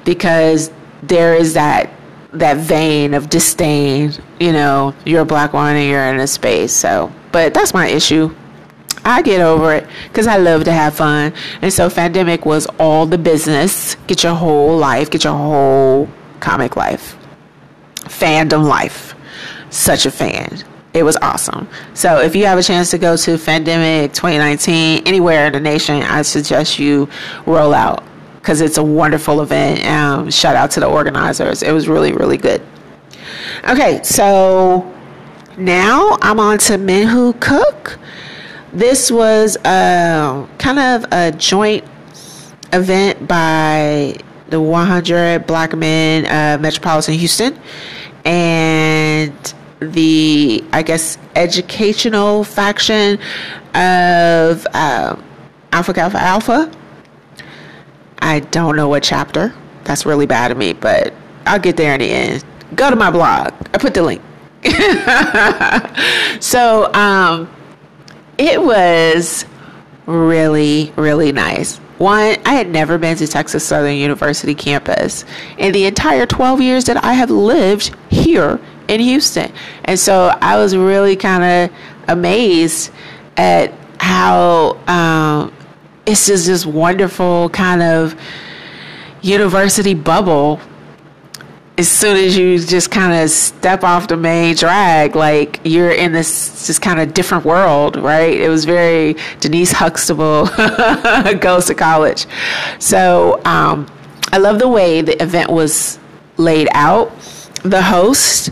because 0.05 0.71
there 1.01 1.33
is 1.33 1.55
that 1.55 1.89
that 2.33 2.57
vein 2.57 3.15
of 3.15 3.29
disdain 3.29 4.11
you 4.39 4.51
know 4.51 4.93
you're 5.03 5.21
a 5.21 5.25
black 5.25 5.53
woman 5.53 5.77
and 5.77 5.89
you're 5.89 6.05
in 6.05 6.19
a 6.19 6.27
space. 6.27 6.71
So 6.71 7.11
but 7.31 7.55
that's 7.55 7.73
my 7.73 7.87
issue 7.87 8.35
I 9.05 9.21
get 9.21 9.41
over 9.41 9.73
it 9.73 9.87
because 10.07 10.27
I 10.27 10.37
love 10.37 10.63
to 10.65 10.71
have 10.71 10.95
fun. 10.95 11.33
And 11.61 11.71
so, 11.71 11.89
Fandemic 11.89 12.45
was 12.45 12.65
all 12.79 13.05
the 13.05 13.17
business. 13.17 13.95
Get 14.07 14.23
your 14.23 14.35
whole 14.35 14.77
life, 14.77 15.09
get 15.09 15.23
your 15.23 15.37
whole 15.37 16.09
comic 16.39 16.75
life, 16.75 17.17
fandom 18.05 18.67
life 18.67 19.15
such 19.73 20.05
a 20.05 20.11
fan. 20.11 20.63
It 20.93 21.03
was 21.03 21.17
awesome. 21.17 21.67
So 21.95 22.21
if 22.21 22.35
you 22.35 22.45
have 22.45 22.59
a 22.59 22.63
chance 22.63 22.91
to 22.91 22.99
go 22.99 23.17
to 23.17 23.31
Fandemic 23.31 24.13
2019 24.13 25.03
anywhere 25.07 25.47
in 25.47 25.53
the 25.53 25.59
nation, 25.59 26.03
I 26.03 26.21
suggest 26.21 26.77
you 26.77 27.09
roll 27.47 27.73
out 27.73 28.03
because 28.35 28.61
it's 28.61 28.77
a 28.77 28.83
wonderful 28.83 29.41
event. 29.41 29.83
Um, 29.87 30.29
shout 30.29 30.55
out 30.55 30.69
to 30.71 30.79
the 30.79 30.85
organizers. 30.85 31.63
It 31.63 31.71
was 31.71 31.87
really, 31.87 32.13
really 32.13 32.37
good. 32.37 32.61
Okay, 33.67 34.01
so 34.03 34.93
now 35.57 36.17
I'm 36.21 36.39
on 36.39 36.59
to 36.59 36.77
Men 36.77 37.07
Who 37.07 37.33
Cook. 37.33 37.97
This 38.73 39.11
was 39.11 39.55
a, 39.65 40.47
kind 40.57 40.79
of 40.79 41.05
a 41.11 41.31
joint 41.31 41.83
event 42.71 43.27
by 43.27 44.15
the 44.49 44.59
100 44.59 45.45
Black 45.45 45.75
Men 45.75 46.25
uh, 46.25 46.59
Metropolitan 46.59 47.13
Houston 47.13 47.59
and 48.25 49.53
the, 49.79 50.63
I 50.73 50.81
guess, 50.81 51.19
educational 51.35 52.43
faction 52.43 53.19
of 53.75 54.65
uh, 54.73 55.17
Alpha 55.71 55.99
Alpha 55.99 56.19
Alpha. 56.19 56.71
I 58.19 58.39
don't 58.39 58.75
know 58.75 58.87
what 58.89 59.03
chapter. 59.03 59.53
That's 59.83 60.03
really 60.03 60.25
bad 60.25 60.49
of 60.49 60.57
me, 60.57 60.73
but 60.73 61.13
I'll 61.45 61.59
get 61.59 61.77
there 61.77 61.93
in 61.93 61.99
the 61.99 62.09
end. 62.09 62.43
Go 62.75 62.89
to 62.89 62.95
my 62.95 63.11
blog. 63.11 63.53
I 63.71 63.77
put 63.77 63.93
the 63.93 64.01
link. 64.01 64.21
so 66.41 66.91
um, 66.93 67.53
it 68.43 68.61
was 68.61 69.45
really, 70.05 70.91
really 70.97 71.31
nice. 71.31 71.77
One, 71.97 72.35
I 72.45 72.55
had 72.55 72.67
never 72.67 72.97
been 72.97 73.15
to 73.17 73.27
Texas 73.27 73.65
Southern 73.65 73.95
University 73.95 74.53
campus 74.53 75.23
in 75.57 75.71
the 75.71 75.85
entire 75.85 76.25
12 76.25 76.59
years 76.61 76.85
that 76.85 77.01
I 77.01 77.13
have 77.13 77.29
lived 77.29 77.95
here 78.09 78.59
in 78.89 78.99
Houston. 78.99 79.49
And 79.85 79.97
so 79.97 80.37
I 80.41 80.57
was 80.57 80.75
really 80.75 81.15
kind 81.15 81.71
of 81.71 81.77
amazed 82.09 82.91
at 83.37 83.71
how 84.01 84.77
um, 84.87 85.53
it's 86.05 86.27
just 86.27 86.45
this 86.45 86.65
wonderful 86.65 87.49
kind 87.49 87.81
of 87.81 88.19
university 89.21 89.93
bubble 89.93 90.59
as 91.77 91.89
soon 91.89 92.17
as 92.17 92.37
you 92.37 92.59
just 92.59 92.91
kind 92.91 93.23
of 93.23 93.29
step 93.29 93.83
off 93.83 94.07
the 94.07 94.17
main 94.17 94.55
drag, 94.55 95.15
like 95.15 95.59
you're 95.63 95.91
in 95.91 96.11
this 96.11 96.67
just 96.67 96.81
kind 96.81 96.99
of 96.99 97.13
different 97.13 97.45
world, 97.45 97.95
right? 97.97 98.39
It 98.39 98.49
was 98.49 98.65
very 98.65 99.15
Denise 99.39 99.71
Huxtable 99.71 100.45
goes 101.39 101.65
to 101.65 101.75
college. 101.75 102.27
So 102.79 103.41
um, 103.45 103.87
I 104.31 104.37
love 104.37 104.59
the 104.59 104.67
way 104.67 105.01
the 105.01 105.21
event 105.21 105.49
was 105.49 105.97
laid 106.37 106.67
out 106.71 107.11
the 107.63 107.81
hosts 107.81 108.51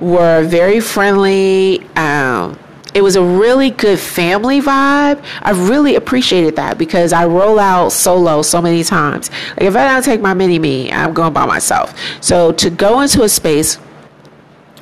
were 0.00 0.44
very 0.44 0.80
friendly. 0.80 1.80
Um, 1.96 2.58
it 2.98 3.02
was 3.02 3.14
a 3.14 3.22
really 3.22 3.70
good 3.70 3.96
family 3.96 4.60
vibe. 4.60 5.24
I 5.42 5.52
really 5.52 5.94
appreciated 5.94 6.56
that 6.56 6.78
because 6.78 7.12
I 7.12 7.26
roll 7.26 7.60
out 7.60 7.92
solo 7.92 8.42
so 8.42 8.60
many 8.60 8.82
times. 8.82 9.30
Like 9.50 9.62
if 9.62 9.76
I 9.76 9.86
don't 9.86 10.04
take 10.04 10.20
my 10.20 10.34
mini 10.34 10.58
me, 10.58 10.90
I'm 10.90 11.14
going 11.14 11.32
by 11.32 11.46
myself. 11.46 11.96
So 12.20 12.50
to 12.52 12.70
go 12.70 13.00
into 13.00 13.22
a 13.22 13.28
space 13.28 13.76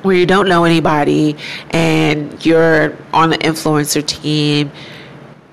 where 0.01 0.15
you 0.15 0.25
don't 0.25 0.49
know 0.49 0.63
anybody 0.63 1.35
and 1.69 2.43
you're 2.43 2.97
on 3.13 3.29
the 3.29 3.37
influencer 3.37 4.03
team 4.03 4.71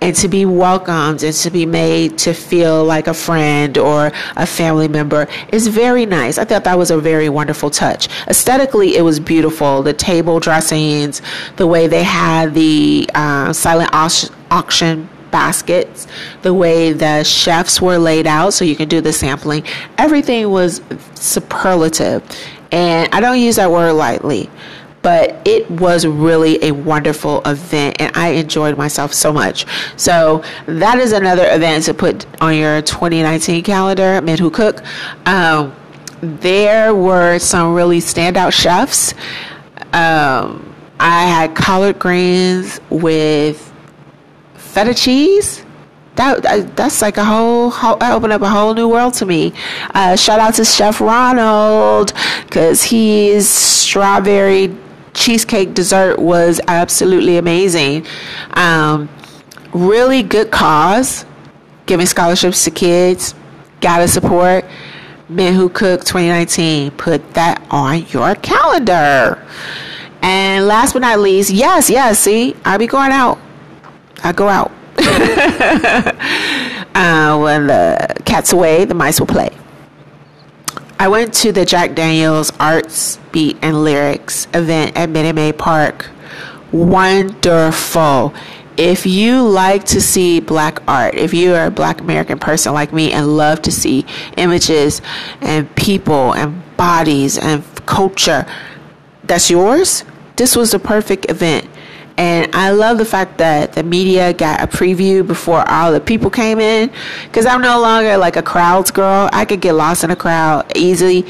and 0.04 0.14
to 0.14 0.28
be 0.28 0.44
welcomed 0.44 1.23
and 1.23 1.34
to 1.34 1.50
be 1.50 1.64
made 1.64 2.18
to 2.18 2.34
feel 2.34 2.84
like 2.84 3.06
a 3.06 3.14
friend 3.14 3.78
or 3.78 4.12
a 4.37 4.44
family 4.44 4.87
member 4.87 5.26
is 5.50 5.66
very 5.66 6.04
nice. 6.04 6.37
I 6.37 6.44
thought 6.44 6.64
that 6.64 6.76
was 6.76 6.90
a 6.90 6.99
very 6.99 7.30
wonderful 7.30 7.70
touch. 7.70 8.08
Aesthetically, 8.28 8.96
it 8.96 9.00
was 9.00 9.18
beautiful. 9.18 9.82
The 9.82 9.94
table 9.94 10.40
dressings, 10.40 11.23
the 11.56 11.66
way 11.66 11.87
they 11.87 12.02
had 12.02 12.52
the 12.52 13.08
uh, 13.14 13.54
silent 13.54 13.94
auction 13.94 15.08
baskets, 15.30 16.06
the 16.42 16.52
way 16.52 16.92
the 16.92 17.25
chefs 17.25 17.80
were 17.80 17.96
laid 17.96 18.26
out 18.26 18.52
so 18.52 18.66
you 18.66 18.76
can 18.76 18.90
do 18.90 19.00
the 19.00 19.12
sampling. 19.12 19.64
Everything 19.96 20.50
was 20.50 20.82
superlative. 21.14 22.23
And 22.70 23.08
I 23.14 23.20
don't 23.20 23.40
use 23.40 23.56
that 23.56 23.70
word 23.70 23.94
lightly 23.94 24.50
but 25.04 25.37
it 25.46 25.70
was 25.70 26.06
really 26.06 26.64
a 26.64 26.73
wonderful 26.73 27.42
event 27.42 27.94
and 28.00 28.11
I 28.16 28.30
enjoyed 28.30 28.78
myself 28.78 29.12
so 29.12 29.34
much. 29.34 29.66
So 29.96 30.42
that 30.64 30.99
is 30.99 31.12
another 31.12 31.46
event 31.50 31.84
to 31.84 31.94
put 31.94 32.25
on 32.40 32.56
your 32.56 32.80
2019 32.80 33.62
calendar, 33.62 34.23
Men 34.23 34.38
Who 34.38 34.50
Cook. 34.50 34.82
Um, 35.26 35.76
there 36.23 36.94
were 36.94 37.38
some 37.38 37.75
really 37.75 37.99
standout 37.99 38.54
chefs. 38.54 39.12
Um, 39.92 40.75
I 40.99 41.25
had 41.26 41.54
collard 41.54 41.99
greens 41.99 42.80
with 42.88 43.73
feta 44.54 44.94
cheese. 44.94 45.66
That, 46.16 46.76
that's 46.76 47.02
like 47.02 47.18
a 47.18 47.25
whole, 47.25 47.68
whole 47.68 48.02
opened 48.02 48.32
up 48.32 48.40
a 48.40 48.49
whole 48.49 48.73
new 48.73 48.88
world 48.88 49.12
to 49.14 49.26
me. 49.26 49.52
Uh, 49.92 50.16
shout 50.16 50.40
out 50.40 50.54
to 50.54 50.64
Chef 50.64 50.99
Ronald 51.00 52.14
because 52.46 52.82
he's 52.84 53.46
strawberry 53.46 54.75
cheesecake 55.14 55.75
dessert 55.75 56.18
was 56.18 56.61
absolutely 56.68 57.38
amazing. 57.38 58.06
Um, 58.52 59.09
really 59.73 60.23
good 60.23 60.50
cause, 60.50 61.25
giving 61.87 62.06
scholarships 62.06 62.64
to 62.64 62.71
kids, 62.71 63.35
gotta 63.80 64.09
support. 64.09 64.64
Men 65.28 65.54
Who 65.54 65.68
Cook 65.71 66.00
2019. 66.00 66.90
Put 66.92 67.35
that 67.35 67.66
on 67.71 68.06
your 68.09 68.35
calendar. 68.37 69.42
And 70.23 70.66
last 70.66 70.92
but 70.92 71.00
not 71.00 71.18
least, 71.18 71.50
yes, 71.50 71.88
yes, 71.90 72.18
see, 72.18 72.54
I 72.64 72.76
be 72.76 72.87
going 72.87 73.12
out. 73.12 73.38
I 74.23 74.33
go 74.33 74.49
out. 74.49 74.71
uh, 76.94 77.38
when 77.38 77.66
the 77.66 78.14
cat's 78.25 78.52
away, 78.52 78.85
the 78.85 78.94
mice 78.94 79.18
will 79.18 79.26
play. 79.26 79.50
I 80.98 81.08
went 81.08 81.34
to 81.34 81.50
the 81.50 81.64
Jack 81.64 81.94
Daniels 81.94 82.52
Arts, 82.60 83.18
Beat, 83.32 83.58
and 83.62 83.82
Lyrics 83.82 84.46
event 84.54 84.96
at 84.96 85.10
Minute 85.10 85.34
Maid 85.34 85.58
Park. 85.58 86.08
Wonderful. 86.70 88.32
If 88.76 89.04
you 89.04 89.42
like 89.42 89.84
to 89.86 90.00
see 90.00 90.40
black 90.40 90.80
art, 90.88 91.14
if 91.14 91.34
you 91.34 91.54
are 91.54 91.66
a 91.66 91.70
black 91.70 92.00
American 92.00 92.38
person 92.38 92.74
like 92.74 92.92
me 92.92 93.12
and 93.12 93.36
love 93.36 93.62
to 93.62 93.72
see 93.72 94.06
images 94.36 95.02
and 95.40 95.72
people 95.76 96.32
and 96.32 96.62
bodies 96.76 97.38
and 97.38 97.64
culture 97.86 98.46
that's 99.24 99.50
yours, 99.50 100.04
this 100.36 100.56
was 100.56 100.72
the 100.72 100.78
perfect 100.78 101.30
event. 101.30 101.68
And 102.16 102.54
I 102.54 102.71
love 102.71 102.99
the 102.99 103.04
fact 103.04 103.38
that 103.38 103.73
the 103.73 103.83
media 103.83 104.33
got 104.33 104.62
a 104.62 104.66
preview 104.66 105.26
before 105.26 105.68
all 105.68 105.92
the 105.92 106.00
people 106.00 106.30
came 106.30 106.61
in. 106.61 106.90
Because 107.25 107.47
I'm 107.47 107.61
no 107.61 107.80
longer 107.80 108.16
like 108.16 108.37
a 108.37 108.42
crowds 108.42 108.90
girl. 108.90 109.28
I 109.33 109.44
could 109.44 109.61
get 109.61 109.73
lost 109.73 110.04
in 110.04 110.11
a 110.11 110.16
crowd 110.16 110.71
easily. 110.76 111.26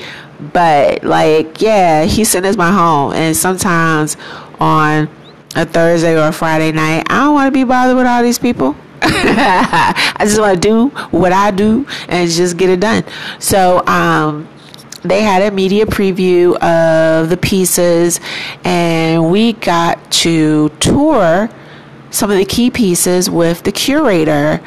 But, 0.53 1.03
like, 1.05 1.63
yeah, 1.63 2.05
Houston 2.05 2.45
is 2.45 2.57
my 2.57 2.71
home. 2.71 3.13
And 3.15 3.37
sometimes 3.37 4.17
on 4.61 5.09
a 5.57 5.65
Thursday 5.65 6.19
or 6.19 6.29
a 6.29 6.33
Friday 6.33 6.73
night, 6.73 7.07
I 7.09 7.25
don't 7.25 7.35
want 7.35 7.47
to 7.47 7.53
be 7.53 7.65
bothered 7.65 7.97
with 7.97 8.07
all 8.07 8.23
these 8.23 8.39
people. 8.39 8.77
I 9.07 10.17
just 10.21 10.41
want 10.41 10.61
to 10.61 10.61
do 10.61 10.89
what 11.11 11.33
I 11.33 11.51
do 11.51 11.87
and 12.09 12.31
just 12.31 12.57
get 12.57 12.71
it 12.71 12.81
done. 12.81 13.05
So, 13.39 13.87
um, 13.87 14.49
they 15.05 15.21
had 15.21 15.43
a 15.43 15.55
media 15.55 15.87
preview 15.87 16.57
of 16.57 17.29
the 17.29 17.37
pieces, 17.37 18.21
and 18.65 19.31
we 19.31 19.53
got 19.53 20.11
to 20.11 20.71
tour 20.81 21.51
some 22.11 22.31
of 22.31 22.39
the 22.39 22.45
key 22.45 22.71
pieces 22.71 23.29
with 23.29 23.63
the 23.65 23.73
curator 23.73 24.61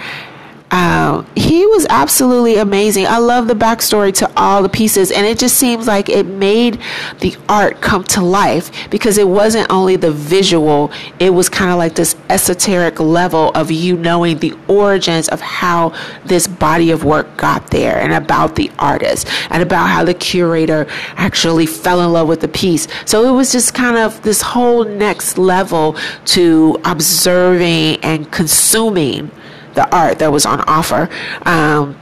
uh, 0.69 1.23
he 1.35 1.65
was 1.65 1.87
absolutely 1.89 2.57
amazing. 2.57 3.07
I 3.07 3.19
love 3.19 3.47
the 3.47 3.53
backstory 3.53 4.13
to 4.15 4.29
all 4.35 4.61
the 4.61 4.69
pieces, 4.69 5.11
and 5.11 5.25
it 5.25 5.39
just 5.39 5.55
seems 5.55 5.87
like 5.87 6.09
it 6.09 6.25
made 6.25 6.79
the 7.21 7.37
art 7.47 7.79
come 7.79 8.03
to 8.05 8.21
life 8.21 8.69
because 8.89 9.17
it 9.17 9.27
wasn't 9.27 9.71
only 9.71 9.95
the 9.95 10.11
visual, 10.11 10.91
it 11.19 11.29
was 11.29 11.47
kind 11.47 11.71
of 11.71 11.77
like 11.77 11.95
this 11.95 12.17
esoteric 12.29 12.99
level 12.99 13.51
of 13.51 13.71
you 13.71 13.95
knowing 13.95 14.39
the 14.39 14.53
origins 14.67 15.29
of 15.29 15.39
how 15.39 15.93
this 16.25 16.47
body 16.47 16.91
of 16.91 17.05
work 17.05 17.37
got 17.37 17.71
there 17.71 17.97
and 17.99 18.11
about 18.11 18.55
the 18.55 18.69
artist 18.77 19.29
and 19.49 19.63
about 19.63 19.87
how 19.87 20.03
the 20.03 20.13
curator 20.13 20.85
actually 21.15 21.65
fell 21.65 22.01
in 22.01 22.11
love 22.11 22.27
with 22.27 22.41
the 22.41 22.47
piece. 22.47 22.89
So 23.05 23.23
it 23.23 23.35
was 23.35 23.53
just 23.53 23.73
kind 23.73 23.95
of 23.95 24.21
this 24.23 24.41
whole 24.41 24.83
next 24.83 25.37
level 25.37 25.95
to 26.25 26.77
observing 26.83 28.03
and 28.03 28.29
consuming 28.31 29.31
the 29.77 29.95
art 29.95 30.17
that 30.17 30.31
was 30.31 30.45
on 30.45 30.59
offer. 30.61 31.07
Um, 31.43 31.95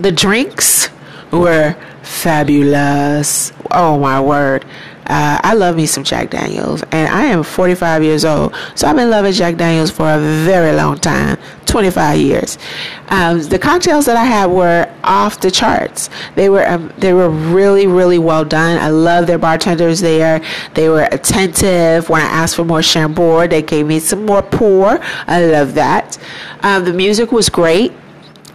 the 0.00 0.10
drinks 0.10 0.88
were 1.30 1.76
fabulous. 2.02 3.52
Oh 3.70 3.96
my 3.98 4.20
word. 4.20 4.64
Uh, 5.10 5.40
I 5.42 5.54
love 5.54 5.74
me 5.74 5.86
some 5.86 6.04
Jack 6.04 6.30
Daniels, 6.30 6.84
and 6.92 7.12
I 7.12 7.24
am 7.24 7.42
45 7.42 8.04
years 8.04 8.24
old, 8.24 8.54
so 8.76 8.86
I've 8.86 8.94
been 8.94 9.10
loving 9.10 9.32
Jack 9.32 9.56
Daniels 9.56 9.90
for 9.90 10.08
a 10.08 10.20
very 10.44 10.72
long 10.72 10.98
time 10.98 11.36
25 11.66 12.20
years. 12.20 12.58
Um, 13.08 13.42
the 13.42 13.58
cocktails 13.58 14.06
that 14.06 14.16
I 14.16 14.24
had 14.24 14.46
were 14.46 14.88
off 15.02 15.40
the 15.40 15.50
charts. 15.50 16.10
They 16.36 16.48
were 16.48 16.64
um, 16.64 16.92
they 16.98 17.12
were 17.12 17.28
really 17.28 17.88
really 17.88 18.18
well 18.18 18.44
done. 18.44 18.78
I 18.78 18.90
love 18.90 19.26
their 19.26 19.38
bartenders 19.38 20.00
there. 20.00 20.40
They 20.74 20.88
were 20.88 21.08
attentive. 21.10 22.08
When 22.08 22.22
I 22.22 22.26
asked 22.26 22.54
for 22.54 22.64
more 22.64 22.82
Chambord, 22.82 23.50
they 23.50 23.62
gave 23.62 23.86
me 23.86 23.98
some 23.98 24.24
more 24.24 24.42
pour. 24.42 25.00
I 25.26 25.44
love 25.44 25.74
that. 25.74 26.18
Um, 26.60 26.84
the 26.84 26.92
music 26.92 27.32
was 27.32 27.48
great. 27.48 27.92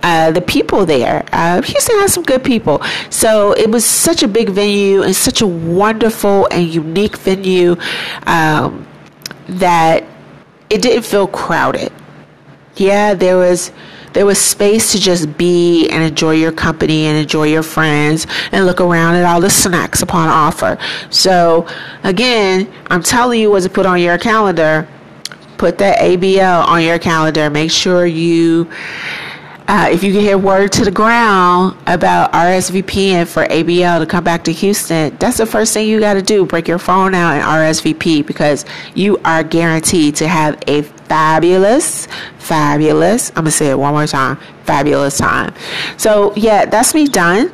Uh, 0.03 0.31
the 0.31 0.41
people 0.41 0.85
there. 0.85 1.25
Uh, 1.31 1.61
Houston 1.61 1.97
has 1.99 2.13
some 2.13 2.23
good 2.23 2.43
people. 2.43 2.81
So 3.09 3.53
it 3.53 3.69
was 3.69 3.83
such 3.83 4.21
a 4.21 4.27
big 4.27 4.49
venue 4.49 5.01
and 5.01 5.15
such 5.15 5.41
a 5.41 5.47
wonderful 5.47 6.47
and 6.51 6.67
unique 6.67 7.17
venue 7.17 7.75
um, 8.27 8.85
that 9.47 10.03
it 10.69 10.81
didn't 10.81 11.03
feel 11.03 11.27
crowded. 11.27 11.91
Yeah, 12.75 13.13
there 13.13 13.37
was 13.37 13.71
there 14.15 14.25
was 14.25 14.39
space 14.39 14.93
to 14.93 14.99
just 14.99 15.37
be 15.37 15.89
and 15.89 16.01
enjoy 16.01 16.35
your 16.35 16.53
company 16.53 17.05
and 17.07 17.17
enjoy 17.17 17.47
your 17.47 17.63
friends 17.63 18.25
and 18.53 18.65
look 18.65 18.79
around 18.79 19.15
at 19.15 19.25
all 19.25 19.41
the 19.41 19.49
snacks 19.49 20.01
upon 20.01 20.29
offer. 20.29 20.77
So 21.09 21.67
again, 22.03 22.71
I'm 22.87 23.03
telling 23.03 23.41
you 23.41 23.51
what 23.51 23.63
to 23.63 23.69
put 23.69 23.85
on 23.85 23.99
your 23.99 24.17
calendar. 24.17 24.87
Put 25.57 25.77
that 25.79 25.99
ABL 25.99 26.65
on 26.65 26.81
your 26.81 26.97
calendar. 26.97 27.49
Make 27.49 27.71
sure 27.71 28.05
you 28.05 28.69
uh, 29.67 29.89
if 29.91 30.03
you 30.03 30.11
can 30.13 30.21
hear 30.21 30.37
word 30.37 30.71
to 30.73 30.85
the 30.85 30.91
ground 30.91 31.75
about 31.87 32.31
RSVPing 32.33 33.27
for 33.27 33.45
ABL 33.45 33.99
to 33.99 34.05
come 34.05 34.23
back 34.23 34.43
to 34.43 34.53
Houston, 34.53 35.15
that's 35.17 35.37
the 35.37 35.45
first 35.45 35.73
thing 35.73 35.87
you 35.87 35.99
got 35.99 36.13
to 36.13 36.21
do. 36.21 36.45
Break 36.45 36.67
your 36.67 36.77
phone 36.77 37.15
out 37.15 37.33
and 37.33 37.43
RSVP 37.43 38.27
because 38.27 38.63
you 38.93 39.17
are 39.25 39.43
guaranteed 39.43 40.15
to 40.17 40.27
have 40.27 40.61
a 40.67 40.83
fabulous, 40.83 42.07
fabulous, 42.37 43.29
I'm 43.29 43.35
going 43.35 43.45
to 43.45 43.51
say 43.51 43.71
it 43.71 43.79
one 43.79 43.93
more 43.93 44.05
time, 44.05 44.37
fabulous 44.65 45.17
time. 45.17 45.53
So, 45.97 46.33
yeah, 46.35 46.65
that's 46.65 46.93
me 46.93 47.07
done. 47.07 47.51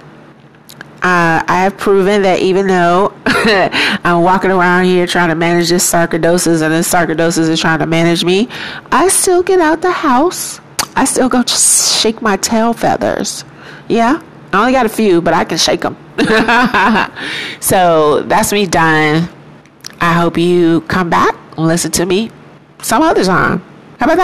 Uh, 1.04 1.42
I 1.48 1.64
have 1.64 1.78
proven 1.78 2.22
that 2.24 2.42
even 2.42 2.68
though 2.68 3.14
I'm 3.26 4.22
walking 4.22 4.52
around 4.52 4.84
here 4.86 5.08
trying 5.08 5.30
to 5.30 5.36
manage 5.36 5.70
this 5.70 5.90
sarcoidosis 5.90 6.62
and 6.62 6.72
this 6.74 6.92
sarcoidosis 6.94 7.50
is 7.50 7.60
trying 7.60 7.80
to 7.80 7.88
manage 7.88 8.24
me, 8.24 8.50
I 8.92 9.08
still 9.08 9.42
get 9.42 9.62
out 9.62 9.82
the 9.82 9.92
house 9.92 10.60
I 10.96 11.06
still 11.06 11.30
go 11.30 11.44
shake 11.44 12.22
my 12.22 12.38
tail 12.38 12.74
feathers. 12.74 13.44
Yeah, 13.88 14.22
I 14.54 14.60
only 14.60 14.72
got 14.74 14.86
a 14.86 14.90
few, 14.90 15.22
but 15.22 15.34
I 15.34 15.44
can 15.44 15.58
shake 15.58 15.82
them. 15.82 15.98
so 17.60 18.22
that's 18.24 18.52
me 18.52 18.66
done. 18.66 19.30
I 20.00 20.14
hope 20.14 20.38
you 20.38 20.82
come 20.82 21.10
back 21.10 21.36
and 21.58 21.68
listen 21.68 21.92
to 21.92 22.06
me 22.06 22.32
some 22.82 23.02
other 23.02 23.24
time. 23.24 23.60
How 24.00 24.12
about 24.12 24.18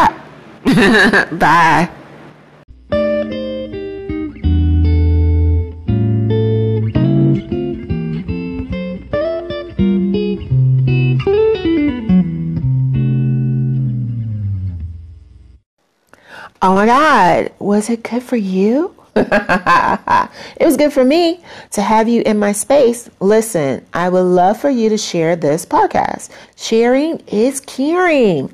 that? 0.66 1.30
Bye. 1.40 1.97
Oh 16.60 16.74
my 16.74 16.88
God, 16.88 17.52
was 17.60 17.88
it 17.88 18.02
good 18.02 18.24
for 18.24 18.36
you? 18.36 18.96
it 19.16 20.66
was 20.66 20.76
good 20.76 20.92
for 20.92 21.04
me 21.04 21.40
to 21.72 21.84
have 21.84 22.10
you 22.10 22.24
in 22.26 22.40
my 22.40 22.52
space. 22.52 23.12
Listen, 23.20 23.86
I 23.94 24.10
would 24.10 24.22
love 24.22 24.60
for 24.60 24.72
you 24.72 24.90
to 24.90 24.98
share 24.98 25.36
this 25.36 25.68
podcast. 25.68 26.32
Sharing 26.56 27.20
is 27.28 27.60
caring. 27.60 28.52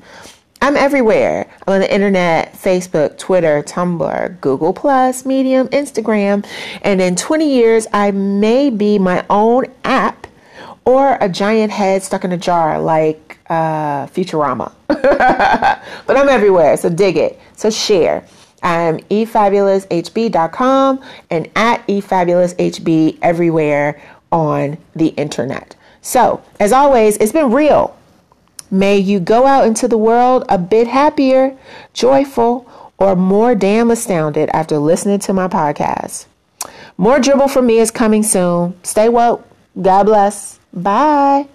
I'm 0.60 0.76
everywhere. 0.76 1.50
I'm 1.66 1.74
on 1.74 1.80
the 1.80 1.92
internet, 1.92 2.52
Facebook, 2.52 3.16
Twitter, 3.16 3.62
Tumblr, 3.62 4.40
Google 4.42 4.74
Plus, 4.74 5.24
Medium, 5.24 5.68
Instagram, 5.68 6.46
and 6.82 7.00
in 7.00 7.16
20 7.16 7.54
years 7.54 7.86
I 7.90 8.10
may 8.10 8.68
be 8.68 8.98
my 8.98 9.24
own 9.30 9.64
app 9.84 10.23
or 10.84 11.16
a 11.20 11.28
giant 11.28 11.72
head 11.72 12.02
stuck 12.02 12.24
in 12.24 12.32
a 12.32 12.36
jar 12.36 12.80
like 12.80 13.38
uh, 13.48 14.06
Futurama. 14.08 14.72
but 14.86 16.16
I'm 16.16 16.28
everywhere, 16.28 16.76
so 16.76 16.88
dig 16.88 17.16
it. 17.16 17.40
So 17.56 17.70
share. 17.70 18.26
I'm 18.62 18.98
efabuloushb.com 18.98 21.04
and 21.30 21.50
at 21.54 21.86
efabuloushb 21.86 23.18
everywhere 23.20 24.00
on 24.32 24.78
the 24.96 25.08
internet. 25.08 25.76
So, 26.00 26.42
as 26.60 26.72
always, 26.72 27.16
it's 27.18 27.32
been 27.32 27.52
real. 27.52 27.96
May 28.70 28.98
you 28.98 29.20
go 29.20 29.46
out 29.46 29.66
into 29.66 29.86
the 29.86 29.98
world 29.98 30.44
a 30.48 30.58
bit 30.58 30.86
happier, 30.86 31.56
joyful, 31.92 32.66
or 32.98 33.14
more 33.14 33.54
damn 33.54 33.90
astounded 33.90 34.48
after 34.52 34.78
listening 34.78 35.18
to 35.20 35.32
my 35.32 35.48
podcast. 35.48 36.26
More 36.96 37.20
dribble 37.20 37.48
from 37.48 37.66
me 37.66 37.78
is 37.78 37.90
coming 37.90 38.22
soon. 38.22 38.74
Stay 38.82 39.08
woke. 39.08 39.46
God 39.80 40.04
bless. 40.04 40.58
Bye. 40.74 41.48